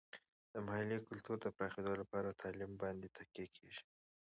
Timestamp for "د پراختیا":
1.41-1.93